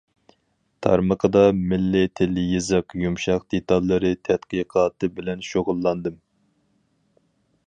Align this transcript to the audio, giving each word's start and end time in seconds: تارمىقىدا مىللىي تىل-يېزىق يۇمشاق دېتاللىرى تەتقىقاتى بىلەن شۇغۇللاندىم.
تارمىقىدا 0.85 1.43
مىللىي 1.57 2.09
تىل-يېزىق 2.21 2.97
يۇمشاق 3.03 3.47
دېتاللىرى 3.55 4.13
تەتقىقاتى 4.31 5.15
بىلەن 5.21 5.49
شۇغۇللاندىم. 5.53 6.21